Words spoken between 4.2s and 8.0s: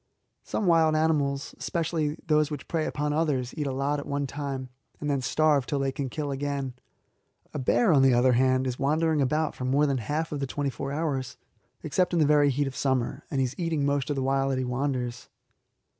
time, and then starve till they can kill again. A bear,